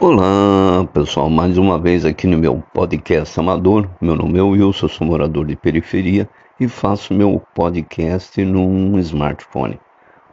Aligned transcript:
Olá 0.00 0.86
pessoal, 0.92 1.28
mais 1.28 1.58
uma 1.58 1.76
vez 1.76 2.04
aqui 2.04 2.28
no 2.28 2.38
meu 2.38 2.62
podcast 2.72 3.40
amador. 3.40 3.90
Meu 4.00 4.14
nome 4.14 4.38
é 4.38 4.42
Wilson, 4.42 4.86
sou 4.86 5.04
morador 5.04 5.44
de 5.44 5.56
periferia 5.56 6.30
e 6.60 6.68
faço 6.68 7.12
meu 7.12 7.42
podcast 7.52 8.44
num 8.44 8.96
smartphone, 9.00 9.80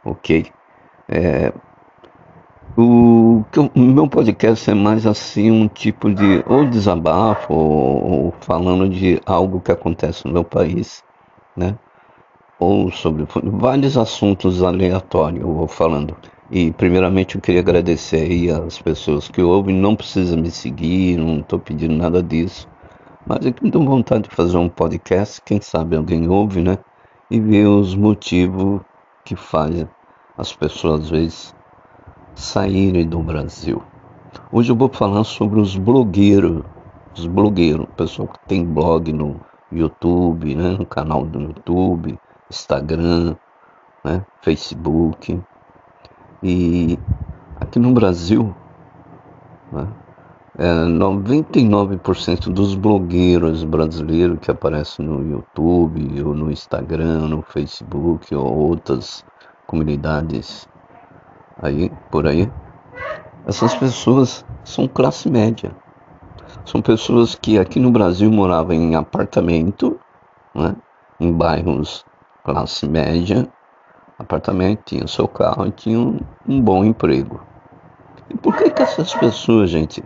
ok? 0.04 0.46
É, 1.08 1.52
o, 2.76 3.42
o 3.74 3.80
meu 3.80 4.08
podcast 4.08 4.70
é 4.70 4.74
mais 4.74 5.04
assim 5.04 5.50
um 5.50 5.66
tipo 5.66 6.14
de 6.14 6.44
ou 6.46 6.64
desabafo 6.64 7.52
ou, 7.52 8.26
ou 8.26 8.34
falando 8.38 8.88
de 8.88 9.20
algo 9.26 9.60
que 9.60 9.72
acontece 9.72 10.28
no 10.28 10.32
meu 10.32 10.44
país, 10.44 11.02
né? 11.56 11.76
Ou 12.60 12.92
sobre 12.92 13.26
vários 13.42 13.98
assuntos 13.98 14.62
aleatórios, 14.62 15.40
eu 15.40 15.52
vou 15.52 15.66
falando. 15.66 16.16
E 16.48 16.70
primeiramente 16.70 17.34
eu 17.34 17.40
queria 17.40 17.60
agradecer 17.60 18.18
aí 18.18 18.48
as 18.48 18.80
pessoas 18.80 19.28
que 19.28 19.42
ouvem, 19.42 19.74
não 19.74 19.96
precisa 19.96 20.36
me 20.36 20.48
seguir, 20.48 21.16
não 21.16 21.40
estou 21.40 21.58
pedindo 21.58 21.96
nada 21.96 22.22
disso. 22.22 22.68
Mas 23.26 23.44
é 23.44 23.50
que 23.50 23.64
me 23.64 23.70
dão 23.70 23.84
vontade 23.84 24.28
de 24.28 24.34
fazer 24.34 24.56
um 24.56 24.68
podcast, 24.68 25.42
quem 25.42 25.60
sabe 25.60 25.96
alguém 25.96 26.28
ouve, 26.28 26.62
né? 26.62 26.78
E 27.28 27.40
ver 27.40 27.66
os 27.66 27.96
motivos 27.96 28.80
que 29.24 29.34
fazem 29.34 29.88
as 30.38 30.52
pessoas 30.52 31.00
às 31.00 31.10
vezes 31.10 31.54
saírem 32.36 33.08
do 33.08 33.18
Brasil. 33.18 33.82
Hoje 34.52 34.70
eu 34.70 34.76
vou 34.76 34.88
falar 34.88 35.24
sobre 35.24 35.58
os 35.58 35.76
blogueiros, 35.76 36.62
os 37.16 37.26
blogueiros, 37.26 37.88
pessoal 37.96 38.28
que 38.28 38.38
tem 38.46 38.64
blog 38.64 39.12
no 39.12 39.40
YouTube, 39.72 40.54
né? 40.54 40.76
no 40.78 40.86
canal 40.86 41.24
do 41.26 41.40
YouTube, 41.40 42.16
Instagram, 42.48 43.34
né? 44.04 44.24
Facebook 44.42 45.42
e 46.48 46.96
aqui 47.60 47.80
no 47.80 47.92
Brasil, 47.92 48.54
né, 49.72 49.88
é, 50.56 50.84
99% 50.84 52.52
dos 52.52 52.76
blogueiros 52.76 53.64
brasileiros 53.64 54.38
que 54.38 54.52
aparecem 54.52 55.04
no 55.04 55.28
YouTube, 55.28 56.22
ou 56.22 56.34
no 56.34 56.52
Instagram, 56.52 57.26
no 57.26 57.42
Facebook, 57.42 58.32
ou 58.32 58.46
outras 58.46 59.24
comunidades 59.66 60.68
aí, 61.60 61.90
por 62.12 62.28
aí, 62.28 62.48
essas 63.44 63.74
pessoas 63.74 64.44
são 64.62 64.86
classe 64.86 65.28
média. 65.28 65.72
São 66.64 66.80
pessoas 66.80 67.34
que 67.34 67.58
aqui 67.58 67.80
no 67.80 67.90
Brasil 67.90 68.30
moravam 68.30 68.72
em 68.72 68.94
apartamento, 68.94 69.98
né, 70.54 70.76
em 71.18 71.32
bairros 71.32 72.04
classe 72.44 72.88
média, 72.88 73.48
apartamento, 74.18 74.82
tinha 74.84 75.06
seu 75.06 75.28
carro 75.28 75.66
e 75.66 75.70
tinha 75.70 75.98
um, 75.98 76.18
um 76.48 76.60
bom 76.60 76.84
emprego. 76.84 77.40
E 78.30 78.36
por 78.36 78.56
que, 78.56 78.70
que 78.70 78.82
essas 78.82 79.14
pessoas, 79.14 79.70
gente, 79.70 80.02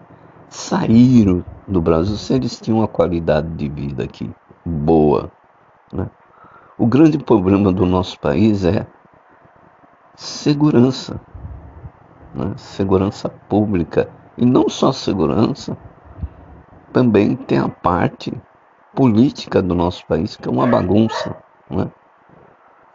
saíram 0.49 1.45
do 1.67 1.81
Brasil 1.81 2.17
se 2.17 2.35
eles 2.35 2.61
tinham 2.61 2.79
uma 2.79 2.89
qualidade 2.89 3.49
de 3.49 3.69
vida 3.69 4.05
aqui 4.05 4.31
boa? 4.65 5.31
Né? 5.93 6.09
O 6.77 6.87
grande 6.87 7.19
problema 7.19 7.73
do 7.73 7.87
nosso 7.87 8.19
país 8.19 8.65
é 8.65 8.87
segurança, 10.17 11.21
né? 12.35 12.53
segurança 12.57 13.29
pública. 13.29 14.09
E 14.37 14.45
não 14.45 14.69
só 14.69 14.93
segurança, 14.93 15.77
também 16.93 17.37
tem 17.37 17.59
a 17.59 17.69
parte 17.69 18.33
política 18.95 19.63
do 19.63 19.75
nosso 19.75 20.07
país, 20.07 20.37
que 20.37 20.49
é 20.49 20.53
uma 20.53 20.67
bagunça. 20.67 21.37
Né? 21.69 21.91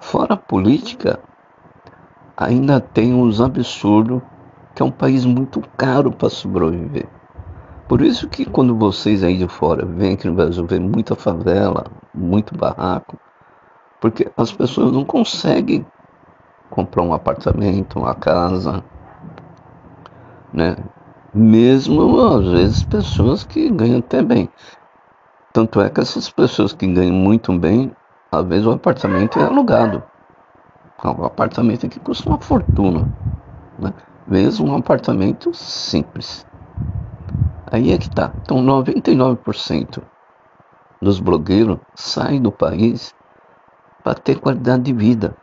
Fora 0.05 0.35
a 0.35 0.37
política, 0.37 1.19
ainda 2.37 2.79
tem 2.79 3.19
os 3.19 3.41
absurdos 3.41 4.21
que 4.75 4.83
é 4.83 4.85
um 4.85 4.91
país 4.91 5.25
muito 5.25 5.63
caro 5.75 6.11
para 6.11 6.29
sobreviver. 6.29 7.07
Por 7.87 8.01
isso 8.03 8.29
que 8.29 8.45
quando 8.45 8.77
vocês 8.77 9.23
aí 9.23 9.35
de 9.35 9.47
fora 9.47 9.83
vêm 9.83 10.13
aqui 10.13 10.27
no 10.27 10.35
Brasil 10.35 10.63
ver 10.67 10.79
muita 10.79 11.15
favela, 11.15 11.85
muito 12.13 12.55
barraco, 12.55 13.17
porque 13.99 14.31
as 14.37 14.51
pessoas 14.51 14.91
não 14.91 15.03
conseguem 15.03 15.83
comprar 16.69 17.01
um 17.01 17.11
apartamento, 17.11 17.97
uma 17.97 18.13
casa, 18.13 18.83
né? 20.53 20.77
Mesmo 21.33 22.21
às 22.21 22.47
vezes 22.47 22.83
pessoas 22.83 23.43
que 23.43 23.71
ganham 23.71 23.99
até 23.99 24.21
bem. 24.21 24.49
Tanto 25.51 25.81
é 25.81 25.89
que 25.89 25.99
essas 25.99 26.29
pessoas 26.29 26.73
que 26.73 26.85
ganham 26.85 27.15
muito 27.15 27.51
bem 27.57 27.91
às 28.31 28.45
vezes 28.45 28.65
o 28.65 28.71
apartamento 28.71 29.39
é 29.39 29.43
alugado. 29.43 30.03
O 31.03 31.25
apartamento 31.25 31.85
aqui 31.85 31.99
custa 31.99 32.29
uma 32.29 32.39
fortuna. 32.39 33.07
Né? 33.77 33.93
Mesmo 34.27 34.67
um 34.67 34.75
apartamento 34.75 35.53
simples. 35.53 36.45
Aí 37.71 37.91
é 37.91 37.97
que 37.97 38.09
tá. 38.09 38.31
Então 38.41 38.57
99% 38.57 40.01
dos 41.01 41.19
blogueiros 41.19 41.77
saem 41.93 42.41
do 42.41 42.51
país 42.51 43.13
para 44.03 44.15
ter 44.15 44.39
qualidade 44.39 44.83
de 44.83 44.93
vida. 44.93 45.35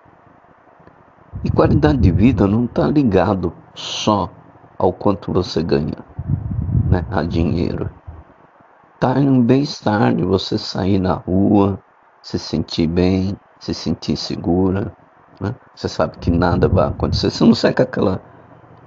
E 1.45 1.51
qualidade 1.51 1.99
de 1.99 2.11
vida 2.11 2.47
não 2.47 2.65
está 2.65 2.87
ligado 2.87 3.53
só 3.75 4.31
ao 4.79 4.93
quanto 4.93 5.33
você 5.33 5.63
ganha, 5.63 5.99
né? 6.89 7.05
a 7.11 7.23
dinheiro. 7.23 7.91
Está 8.95 9.19
em 9.19 9.29
um 9.29 9.43
bem-estar 9.43 10.15
de 10.15 10.25
você 10.25 10.57
sair 10.57 10.99
na 10.99 11.15
rua, 11.15 11.81
se 12.23 12.39
sentir 12.39 12.87
bem, 12.87 13.37
se 13.59 13.75
sentir 13.75 14.17
segura. 14.17 14.93
Né? 15.41 15.55
Você 15.75 15.89
sabe 15.89 16.19
que 16.19 16.31
nada 16.31 16.69
vai 16.69 16.89
acontecer. 16.89 17.31
Você 17.31 17.45
não 17.45 17.55
sai 17.55 17.75
com 17.75 17.83
aquela 17.83 18.23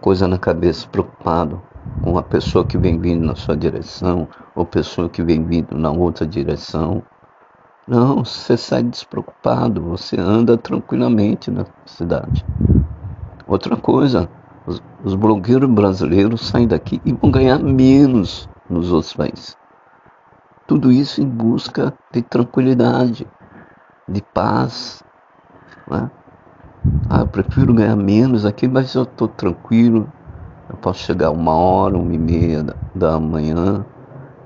coisa 0.02 0.28
na 0.28 0.38
cabeça, 0.38 0.88
preocupado 0.88 1.62
com 2.02 2.18
a 2.18 2.24
pessoa 2.24 2.66
que 2.66 2.78
vem 2.78 3.00
vindo 3.00 3.26
na 3.26 3.36
sua 3.36 3.56
direção 3.56 4.28
ou 4.56 4.66
pessoa 4.66 5.10
que 5.10 5.24
vem 5.24 5.44
vindo 5.44 5.78
na 5.78 5.92
outra 5.92 6.26
direção. 6.26 7.04
Não, 7.88 8.24
você 8.24 8.58
sai 8.58 8.84
despreocupado, 8.84 9.82
você 9.82 10.20
anda 10.20 10.58
tranquilamente 10.58 11.52
na 11.52 11.66
cidade. 11.86 12.44
Outra 13.48 13.78
coisa, 13.78 14.28
os, 14.66 14.82
os 15.04 15.14
blogueiros 15.14 15.70
brasileiros 15.70 16.48
saem 16.48 16.68
daqui 16.68 17.00
e 17.06 17.14
vão 17.14 17.30
ganhar 17.30 17.60
menos 17.60 18.50
nos 18.70 18.92
outros 18.92 19.14
países. 19.14 19.56
Tudo 20.68 20.92
isso 20.92 21.22
em 21.22 21.28
busca 21.28 21.94
de 22.12 22.22
tranquilidade, 22.22 23.28
de 24.10 24.22
paz. 24.34 25.04
Né? 25.90 26.10
Ah, 27.10 27.20
eu 27.20 27.28
prefiro 27.28 27.74
ganhar 27.74 27.96
menos 27.96 28.46
aqui, 28.46 28.68
mas 28.68 28.94
eu 28.96 29.04
estou 29.04 29.28
tranquilo. 29.28 30.08
Eu 30.70 30.78
posso 30.78 31.00
chegar 31.00 31.32
uma 31.32 31.54
hora, 31.54 31.98
uma 31.98 32.14
e 32.14 32.18
meia 32.18 32.64
da, 32.64 32.74
da 32.96 33.20
manhã, 33.20 33.86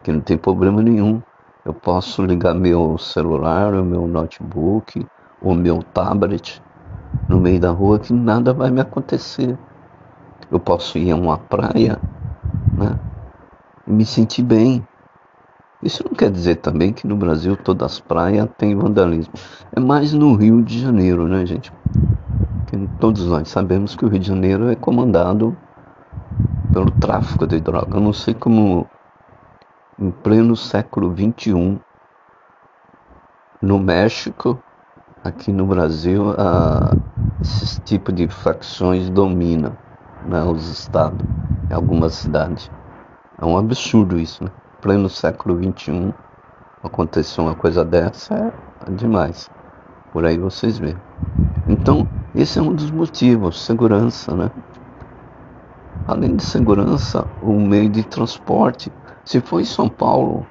que 0.03 0.11
não 0.11 0.19
tem 0.19 0.37
problema 0.37 0.81
nenhum. 0.81 1.21
Eu 1.65 1.73
posso 1.73 2.23
ligar 2.23 2.53
meu 2.53 2.97
celular, 2.97 3.73
o 3.73 3.83
meu 3.83 4.07
notebook, 4.07 5.05
o 5.41 5.53
meu 5.53 5.81
tablet 5.93 6.61
no 7.29 7.39
meio 7.39 7.59
da 7.59 7.69
rua 7.69 7.99
que 7.99 8.11
nada 8.11 8.53
vai 8.53 8.71
me 8.71 8.81
acontecer. 8.81 9.57
Eu 10.51 10.59
posso 10.59 10.97
ir 10.97 11.11
a 11.11 11.15
uma 11.15 11.37
praia 11.37 11.97
né, 12.75 12.97
e 13.87 13.91
me 13.91 14.05
sentir 14.05 14.43
bem. 14.43 14.83
Isso 15.81 16.03
não 16.03 16.13
quer 16.13 16.29
dizer 16.29 16.57
também 16.57 16.91
que 16.91 17.07
no 17.07 17.15
Brasil 17.15 17.55
todas 17.55 17.93
as 17.93 17.99
praias 18.01 18.49
têm 18.57 18.75
vandalismo. 18.75 19.33
É 19.71 19.79
mais 19.79 20.13
no 20.13 20.35
Rio 20.35 20.61
de 20.61 20.77
Janeiro, 20.79 21.25
né, 21.27 21.45
gente? 21.45 21.71
Todos 22.99 23.25
nós 23.25 23.47
sabemos 23.47 23.95
que 23.95 24.03
o 24.03 24.09
Rio 24.09 24.19
de 24.19 24.27
Janeiro 24.27 24.69
é 24.69 24.75
comandado 24.75 25.55
pelo 26.73 26.91
tráfico 26.91 27.47
de 27.47 27.61
droga. 27.61 27.97
Eu 27.97 28.01
não 28.01 28.11
sei 28.11 28.33
como, 28.33 28.85
em 29.97 30.11
pleno 30.11 30.55
século 30.55 31.15
XXI, 31.15 31.79
no 33.61 33.79
México, 33.79 34.61
aqui 35.23 35.51
no 35.51 35.65
Brasil, 35.65 36.31
a, 36.37 36.93
esse 37.41 37.79
tipo 37.81 38.11
de 38.11 38.27
facções 38.27 39.09
dominam 39.09 39.75
né, 40.27 40.43
os 40.43 40.67
estados, 40.69 41.25
algumas 41.71 42.13
cidades. 42.15 42.69
É 43.41 43.45
um 43.45 43.57
absurdo 43.57 44.19
isso, 44.19 44.43
né? 44.43 44.51
Pleno 44.81 45.09
século 45.09 45.57
XXI 45.61 46.13
aconteceu 46.83 47.43
uma 47.43 47.55
coisa 47.55 47.83
dessa 47.83 48.53
é 48.87 48.91
demais. 48.91 49.49
Por 50.11 50.25
aí 50.25 50.37
vocês 50.37 50.79
veem. 50.79 50.97
Então, 51.67 52.07
esse 52.33 52.57
é 52.57 52.61
um 52.61 52.73
dos 52.73 52.89
motivos, 52.89 53.63
segurança, 53.63 54.35
né? 54.35 54.49
Além 56.07 56.35
de 56.35 56.43
segurança, 56.43 57.27
o 57.41 57.53
meio 57.53 57.89
de 57.89 58.03
transporte. 58.03 58.91
Se 59.23 59.39
for 59.39 59.59
em 59.59 59.65
São 59.65 59.87
Paulo, 59.87 60.45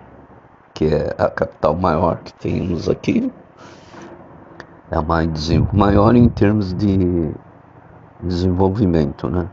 que 0.75 0.86
é 0.86 1.14
a 1.19 1.28
capital 1.28 1.75
maior 1.75 2.19
que 2.19 2.32
temos 2.34 2.88
aqui, 2.88 3.32
é 4.90 4.96
a 4.96 5.02
mais 5.02 5.50
maior 5.72 6.14
em 6.14 6.28
termos 6.28 6.72
de 6.75 7.34
desenvolvimento, 8.22 9.28
né? 9.28 9.48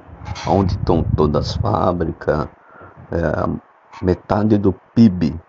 Onde 0.48 0.74
estão 0.74 1.04
todas 1.16 1.50
as 1.50 1.56
fábricas, 1.56 2.48
é, 3.12 3.64
metade 4.01 4.57
do 4.57 4.74
PIB 4.94 5.39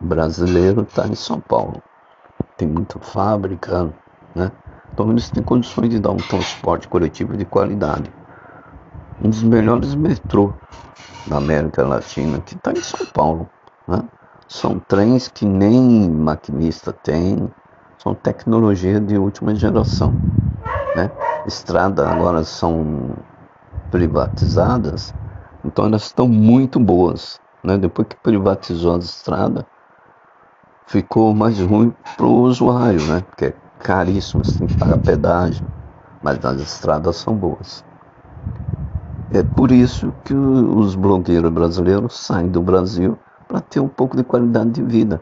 brasileiro 0.00 0.82
está 0.82 1.06
em 1.06 1.14
São 1.14 1.40
Paulo. 1.40 1.82
Tem 2.56 2.68
muita 2.68 2.98
fábrica, 2.98 3.92
né? 4.34 4.50
Então 4.92 5.10
eles 5.10 5.30
têm 5.30 5.42
condições 5.42 5.90
de 5.90 5.98
dar 5.98 6.10
um 6.10 6.16
transporte 6.16 6.88
coletivo 6.88 7.36
de 7.36 7.44
qualidade. 7.44 8.10
um 9.22 9.30
dos 9.30 9.42
melhores 9.42 9.94
metrô 9.94 10.52
da 11.26 11.38
América 11.38 11.86
Latina, 11.86 12.38
que 12.40 12.54
está 12.54 12.72
em 12.72 12.82
São 12.82 13.04
Paulo. 13.06 13.48
Né? 13.88 14.02
São 14.48 14.78
trens 14.78 15.28
que 15.28 15.44
nem 15.44 16.10
maquinista 16.10 16.92
tem, 16.92 17.50
são 17.98 18.14
tecnologia 18.14 19.00
de 19.00 19.18
última 19.18 19.54
geração. 19.54 20.14
Né? 20.94 21.10
Estradas 21.46 22.06
agora 22.06 22.44
são 22.44 23.16
privatizadas, 23.90 25.14
então 25.64 25.86
elas 25.86 26.04
estão 26.04 26.28
muito 26.28 26.78
boas. 26.78 27.40
Né? 27.66 27.76
Depois 27.76 28.06
que 28.06 28.14
privatizou 28.16 28.94
as 28.94 29.06
estradas, 29.06 29.64
ficou 30.86 31.34
mais 31.34 31.58
ruim 31.58 31.92
para 32.16 32.24
o 32.24 32.42
usuário, 32.42 33.04
né? 33.06 33.24
porque 33.28 33.46
é 33.46 33.54
caríssimo, 33.80 34.44
você 34.44 34.60
tem 34.60 34.68
que 34.68 34.76
pagar 34.76 34.98
pedágio, 34.98 35.66
mas 36.22 36.42
as 36.44 36.60
estradas 36.60 37.16
são 37.16 37.34
boas. 37.34 37.84
É 39.32 39.42
por 39.42 39.72
isso 39.72 40.12
que 40.24 40.32
os 40.32 40.94
blogueiros 40.94 41.50
brasileiros 41.50 42.16
saem 42.16 42.48
do 42.48 42.62
Brasil 42.62 43.18
para 43.48 43.60
ter 43.60 43.80
um 43.80 43.88
pouco 43.88 44.16
de 44.16 44.22
qualidade 44.22 44.70
de 44.70 44.82
vida. 44.84 45.20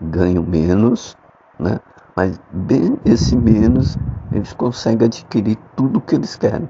Ganham 0.00 0.44
menos, 0.44 1.16
né? 1.58 1.80
mas 2.14 2.40
bem 2.52 2.96
esse 3.04 3.36
menos 3.36 3.98
eles 4.32 4.52
conseguem 4.52 5.06
adquirir 5.06 5.58
tudo 5.74 5.98
o 5.98 6.00
que 6.00 6.14
eles 6.14 6.36
querem. 6.36 6.68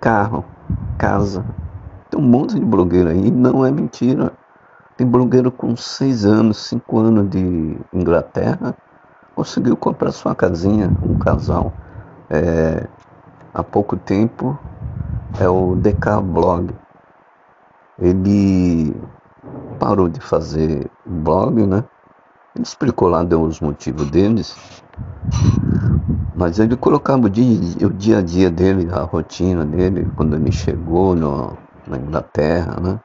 Carro, 0.00 0.44
casa. 0.98 1.44
Tem 2.10 2.18
um 2.18 2.24
monte 2.24 2.56
de 2.56 2.64
blogueiro 2.64 3.10
aí, 3.10 3.30
não 3.30 3.64
é 3.64 3.70
mentira. 3.70 4.32
Tem 5.00 5.06
blogueiro 5.06 5.50
com 5.50 5.74
6 5.74 6.26
anos, 6.26 6.58
5 6.66 6.98
anos 6.98 7.30
de 7.30 7.74
Inglaterra, 7.90 8.76
conseguiu 9.34 9.74
comprar 9.74 10.12
sua 10.12 10.34
casinha, 10.34 10.90
um 11.02 11.18
casal. 11.18 11.72
É, 12.28 12.86
há 13.54 13.62
pouco 13.62 13.96
tempo 13.96 14.58
é 15.40 15.48
o 15.48 15.74
DK 15.74 16.20
Blog. 16.22 16.74
Ele 17.98 18.94
parou 19.78 20.06
de 20.06 20.20
fazer 20.20 20.90
blog, 21.06 21.66
né? 21.66 21.82
Ele 22.54 22.62
explicou 22.62 23.08
lá, 23.08 23.22
deu 23.22 23.40
os 23.40 23.58
motivos 23.58 24.10
deles. 24.10 24.54
Mas 26.36 26.58
ele 26.58 26.76
colocava 26.76 27.24
o 27.24 27.30
dia, 27.30 27.86
o 27.86 27.90
dia 27.90 28.18
a 28.18 28.22
dia 28.22 28.50
dele, 28.50 28.86
a 28.92 29.00
rotina 29.00 29.64
dele, 29.64 30.06
quando 30.14 30.36
ele 30.36 30.52
chegou 30.52 31.16
no, 31.16 31.56
na 31.86 31.96
Inglaterra, 31.96 32.78
né? 32.78 33.00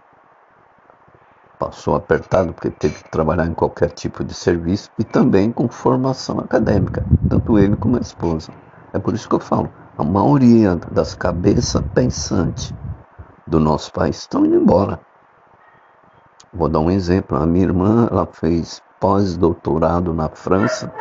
Passou 1.66 1.96
apertado 1.96 2.54
porque 2.54 2.70
teve 2.70 3.02
que 3.02 3.10
trabalhar 3.10 3.48
em 3.48 3.54
qualquer 3.56 3.90
tipo 3.90 4.24
de 4.24 4.36
serviço 4.36 4.92
e 5.00 5.04
também 5.04 5.52
com 5.52 5.68
formação 5.68 6.40
acadêmica, 6.40 7.04
tanto 7.28 7.58
ele 7.58 7.76
como 7.76 7.98
a 7.98 8.02
esposa. 8.02 8.52
É 8.94 9.00
por 9.00 9.16
isso 9.16 9.28
que 9.28 9.34
eu 9.34 9.40
falo, 9.40 9.68
a 9.98 10.04
maioria 10.04 10.76
das 10.92 11.16
cabeças 11.16 11.82
pensantes 11.96 12.72
do 13.48 13.60
nosso 13.60 13.92
país 13.92 14.18
estão 14.18 14.46
indo 14.46 14.58
embora. 14.58 15.00
Vou 16.54 16.70
dar 16.70 16.82
um 16.82 16.92
exemplo. 16.92 17.36
A 17.36 17.48
minha 17.48 17.66
irmã 17.66 18.08
ela 18.12 18.28
fez 18.28 18.80
pós-doutorado 19.00 20.14
na 20.14 20.30
França, 20.30 20.94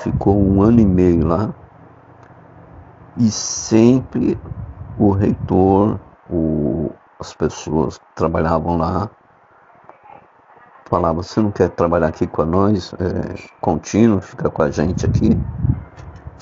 ficou 0.00 0.38
um 0.38 0.60
ano 0.60 0.80
e 0.80 0.86
meio 0.86 1.26
lá 1.26 1.48
e 3.16 3.30
sempre 3.30 4.38
o 4.98 5.12
reitor, 5.12 5.98
o, 6.28 6.90
as 7.18 7.32
pessoas 7.32 7.96
que 7.96 8.04
trabalhavam 8.14 8.76
lá 8.76 9.08
falavam: 10.96 11.22
você 11.22 11.40
não 11.40 11.50
quer 11.50 11.70
trabalhar 11.70 12.08
aqui 12.08 12.26
com 12.26 12.44
nós, 12.44 12.92
é, 12.94 13.34
contínuo, 13.60 14.20
fica 14.20 14.50
com 14.50 14.62
a 14.62 14.70
gente 14.70 15.04
aqui 15.04 15.36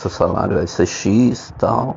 seu 0.02 0.10
salário 0.10 0.56
vai 0.56 0.66
ser 0.66 0.86
X 0.86 1.50
e 1.50 1.52
tal. 1.54 1.96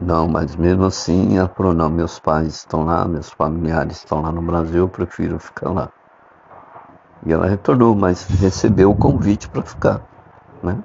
Não, 0.00 0.28
mas 0.28 0.56
mesmo 0.56 0.84
assim 0.84 1.36
ela 1.36 1.48
falou, 1.48 1.74
não, 1.74 1.90
meus 1.90 2.18
pais 2.18 2.54
estão 2.54 2.84
lá, 2.84 3.04
meus 3.06 3.30
familiares 3.30 3.98
estão 3.98 4.22
lá 4.22 4.30
no 4.32 4.40
Brasil, 4.40 4.80
eu 4.80 4.88
prefiro 4.88 5.38
ficar 5.38 5.70
lá. 5.70 5.90
E 7.26 7.32
ela 7.32 7.46
retornou, 7.46 7.94
mas 7.94 8.24
recebeu 8.40 8.90
o 8.90 8.94
convite 8.94 9.48
para 9.48 9.62
ficar, 9.62 10.00
né? 10.62 10.78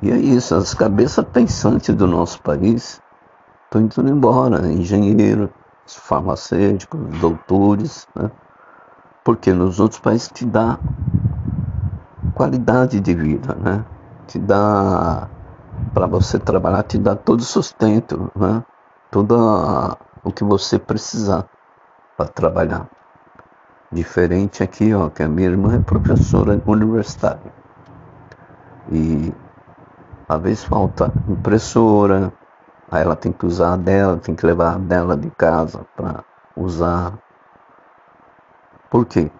E 0.00 0.10
é 0.10 0.16
isso, 0.16 0.54
as 0.54 0.74
cabeças 0.74 1.24
pensantes 1.24 1.94
do 1.94 2.06
nosso 2.06 2.40
país 2.42 3.00
estão 3.64 3.80
indo 3.80 4.08
embora, 4.08 4.60
farmacêuticos, 5.96 7.00
doutores, 7.18 8.06
né? 8.14 8.30
Porque 9.24 9.52
nos 9.52 9.78
outros 9.78 10.00
países 10.00 10.28
te 10.28 10.44
dá 10.44 10.78
qualidade 12.34 13.00
de 13.00 13.14
vida, 13.14 13.54
né? 13.54 13.84
Te 14.26 14.38
dá 14.38 15.28
para 15.94 16.06
você 16.06 16.38
trabalhar, 16.38 16.82
te 16.82 16.98
dá 16.98 17.14
todo 17.14 17.40
o 17.40 17.44
sustento, 17.44 18.30
né? 18.34 18.62
Tudo 19.10 19.36
o 20.24 20.32
que 20.32 20.42
você 20.42 20.78
precisar 20.78 21.46
para 22.16 22.26
trabalhar. 22.26 22.88
Diferente 23.90 24.62
aqui, 24.62 24.94
ó, 24.94 25.10
que 25.10 25.22
a 25.22 25.28
minha 25.28 25.48
irmã 25.48 25.74
é 25.74 25.78
professora 25.78 26.60
universitária. 26.66 27.52
E 28.90 29.32
às 30.28 30.40
vezes 30.40 30.64
falta 30.64 31.12
impressora, 31.28 32.32
aí 32.92 33.02
ela 33.02 33.16
tem 33.16 33.32
que 33.32 33.46
usar 33.46 33.76
dela, 33.76 34.18
tem 34.18 34.34
que 34.34 34.44
levar 34.44 34.78
dela 34.78 35.16
de 35.16 35.30
casa 35.30 35.80
para 35.96 36.22
usar. 36.54 37.14
Por 38.90 39.06
quê? 39.06 39.30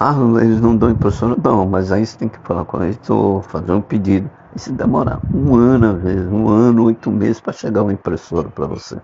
Ah, 0.00 0.14
eles 0.40 0.60
não 0.60 0.74
dão 0.74 0.90
impressora? 0.90 1.36
Não, 1.42 1.66
mas 1.66 1.92
aí 1.92 2.06
você 2.06 2.16
tem 2.16 2.28
que 2.28 2.38
falar 2.38 2.64
com 2.64 2.82
eles, 2.82 2.98
fazer 3.42 3.72
um 3.72 3.82
pedido. 3.82 4.30
E 4.56 4.58
se 4.58 4.72
demorar 4.72 5.20
um 5.34 5.54
ano, 5.54 5.96
às 5.96 6.02
vezes, 6.02 6.32
um 6.32 6.48
ano, 6.48 6.84
oito 6.84 7.10
meses 7.10 7.40
para 7.40 7.52
chegar 7.52 7.82
uma 7.82 7.92
impressora 7.92 8.48
para 8.48 8.66
você. 8.66 8.98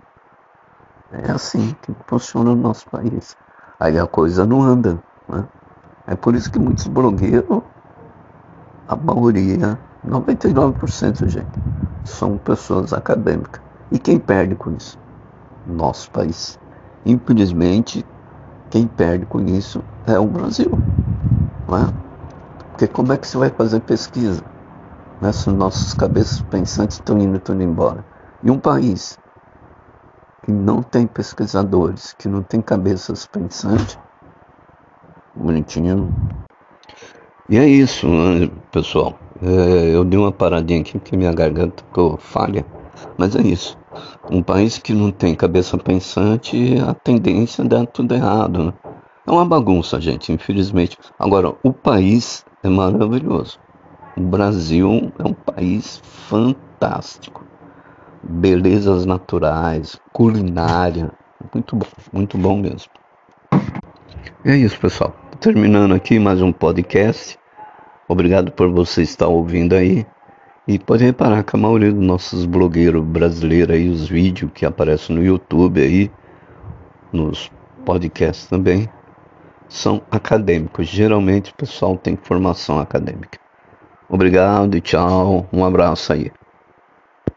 É 1.11 1.31
assim 1.31 1.75
que 1.83 1.93
funciona 2.07 2.55
no 2.55 2.61
nosso 2.61 2.89
país. 2.89 3.37
Aí 3.79 3.99
a 3.99 4.07
coisa 4.07 4.45
não 4.45 4.63
anda. 4.63 4.97
Né? 5.29 5.45
É 6.07 6.15
por 6.15 6.33
isso 6.33 6.51
que 6.51 6.57
muitos 6.57 6.87
blogueiros, 6.87 7.61
a 8.87 8.95
maioria, 8.95 9.77
99% 10.07 11.27
gente, 11.27 11.59
são 12.03 12.37
pessoas 12.37 12.93
acadêmicas. 12.93 13.64
E 13.91 13.99
quem 13.99 14.19
perde 14.19 14.55
com 14.55 14.71
isso? 14.71 14.97
Nosso 15.67 16.09
país. 16.11 16.59
Infelizmente, 17.05 18.05
quem 18.69 18.87
perde 18.87 19.25
com 19.25 19.41
isso 19.41 19.83
é 20.07 20.17
o 20.17 20.25
Brasil. 20.25 20.71
Não 21.67 21.77
é? 21.77 21.93
Porque 22.71 22.87
como 22.87 23.13
é 23.13 23.17
que 23.17 23.27
você 23.27 23.37
vai 23.37 23.49
fazer 23.49 23.79
pesquisa? 23.81 24.43
Né? 25.21 25.31
Se 25.31 25.49
nossos 25.49 25.93
cabeças 25.93 26.41
pensantes 26.41 26.97
estão 26.97 27.17
indo 27.17 27.39
tudo 27.39 27.61
embora. 27.61 28.03
E 28.43 28.51
um 28.51 28.59
país 28.59 29.17
que 30.43 30.51
não 30.51 30.83
tem 30.83 31.07
pesquisadores, 31.07 32.13
que 32.13 32.27
não 32.27 32.43
tem 32.43 32.61
cabeças 32.61 33.25
pensantes, 33.25 33.97
bonitinho. 35.35 36.13
E 37.49 37.57
é 37.57 37.67
isso, 37.67 38.07
né, 38.07 38.49
pessoal. 38.71 39.17
É, 39.41 39.95
eu 39.95 40.03
dei 40.03 40.19
uma 40.19 40.31
paradinha 40.31 40.81
aqui 40.81 40.99
porque 40.99 41.17
minha 41.17 41.33
garganta 41.33 41.83
ficou 41.83 42.17
falha, 42.17 42.65
mas 43.17 43.35
é 43.35 43.41
isso. 43.41 43.77
Um 44.29 44.41
país 44.41 44.77
que 44.77 44.93
não 44.93 45.11
tem 45.11 45.35
cabeça 45.35 45.77
pensante, 45.77 46.75
a 46.87 46.93
tendência 46.93 47.61
é 47.61 47.65
dar 47.65 47.85
tudo 47.85 48.13
errado. 48.13 48.65
Né? 48.65 48.73
É 49.27 49.31
uma 49.31 49.45
bagunça, 49.45 49.99
gente, 49.99 50.31
infelizmente. 50.31 50.97
Agora, 51.17 51.55
o 51.63 51.73
país 51.73 52.45
é 52.63 52.69
maravilhoso. 52.69 53.59
O 54.17 54.21
Brasil 54.21 55.11
é 55.19 55.23
um 55.23 55.33
país 55.33 56.01
fantástico. 56.03 57.43
Belezas 58.23 59.05
naturais, 59.05 59.99
culinária. 60.13 61.11
Muito 61.53 61.75
bom, 61.75 61.87
muito 62.13 62.37
bom 62.37 62.57
mesmo. 62.57 62.89
É 64.43 64.55
isso, 64.55 64.79
pessoal. 64.79 65.15
Terminando 65.39 65.93
aqui 65.93 66.17
mais 66.17 66.41
um 66.41 66.51
podcast. 66.51 67.37
Obrigado 68.07 68.51
por 68.51 68.69
você 68.69 69.01
estar 69.01 69.27
ouvindo 69.27 69.73
aí. 69.73 70.05
E 70.67 70.79
pode 70.79 71.03
reparar 71.03 71.43
que 71.43 71.55
a 71.55 71.59
maioria 71.59 71.91
dos 71.91 72.03
nossos 72.03 72.45
blogueiros 72.45 73.03
brasileiros 73.03 73.75
aí, 73.75 73.87
os 73.87 74.07
vídeos 74.07 74.51
que 74.53 74.65
aparecem 74.65 75.15
no 75.15 75.23
YouTube 75.23 75.79
aí, 75.79 76.11
nos 77.13 77.51
podcasts 77.85 78.47
também, 78.47 78.89
são 79.69 80.01
acadêmicos. 80.09 80.87
Geralmente 80.87 81.51
o 81.51 81.55
pessoal 81.55 81.95
tem 81.95 82.15
formação 82.15 82.79
acadêmica. 82.79 83.39
Obrigado 84.09 84.75
e 84.75 84.81
tchau. 84.81 85.47
Um 85.53 85.63
abraço 85.63 86.13
aí. 86.13 86.31